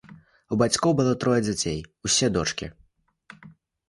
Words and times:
У 0.55 0.57
бацькоў 0.61 0.95
было 0.99 1.11
трое 1.23 1.41
дзяцей, 1.47 1.77
усе 2.09 2.31
дочкі. 2.39 2.71